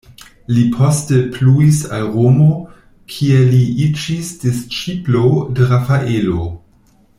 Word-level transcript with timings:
Li 0.57 0.61
poste 0.75 1.19
pluis 1.35 1.81
al 1.97 2.07
Romo, 2.15 2.47
kie 3.15 3.43
li 3.53 3.61
iĝis 3.89 4.33
disĉiplo 4.47 5.23
de 5.61 5.71
Rafaelo. 5.75 6.49